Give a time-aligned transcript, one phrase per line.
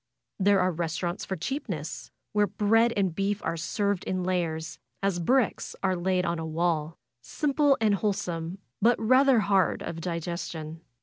[0.39, 5.19] There are res taurants for cheapness, where bread and beef are served in layers, as
[5.19, 10.81] bricks are laid on a wall; simple and whole some, but rather hard of digestion.